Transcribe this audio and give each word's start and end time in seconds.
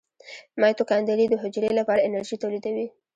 مایتوکاندري 0.61 1.25
د 1.29 1.33
حجرې 1.43 1.71
لپاره 1.79 2.05
انرژي 2.07 2.37
تولیدوي 2.43 2.87